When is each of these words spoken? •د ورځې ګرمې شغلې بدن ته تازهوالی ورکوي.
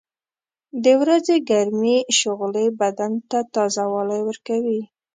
•د 0.83 0.85
ورځې 1.01 1.35
ګرمې 1.49 1.97
شغلې 2.19 2.65
بدن 2.81 3.11
ته 3.29 3.39
تازهوالی 3.53 4.19
ورکوي. 4.23 4.81